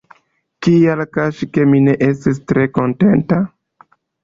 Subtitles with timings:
[0.67, 3.41] Kial kaŝi, ke mi estis tre kontenta?.